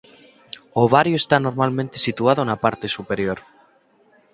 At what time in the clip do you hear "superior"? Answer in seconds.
2.97-3.39